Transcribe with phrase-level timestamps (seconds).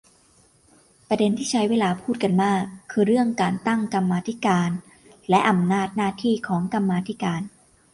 [1.07, 4.69] ประเด็นที่ใช้เวลาพูดกันมาก คือเรื่องการตั้งกรรมมาธิการ
[5.29, 7.41] และ อำนาจหน้าที่ของกรรมาธิการ